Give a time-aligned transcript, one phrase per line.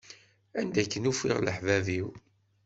[0.59, 2.07] Anda akken ufiɣ leḥbab-iw.